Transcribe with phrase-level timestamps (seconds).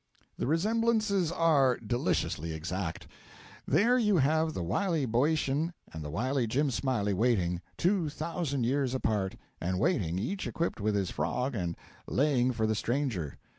[0.35, 3.05] The resemblances are deliciously exact.
[3.67, 8.95] There you have the wily Boeotain and the wily Jim Smiley waiting two thousand years
[8.95, 11.77] apart and waiting, each equipped with his frog and
[12.07, 13.37] 'laying' for the stranger.